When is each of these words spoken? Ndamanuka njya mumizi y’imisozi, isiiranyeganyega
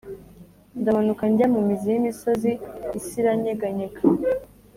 Ndamanuka 0.79 1.23
njya 1.31 1.45
mumizi 1.53 1.87
y’imisozi, 1.91 2.51
isiiranyeganyega 2.99 3.99